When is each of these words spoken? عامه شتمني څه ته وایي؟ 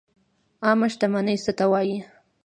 عامه 0.65 0.87
شتمني 0.93 1.35
څه 1.45 1.51
ته 1.57 1.65
وایي؟ 1.71 1.97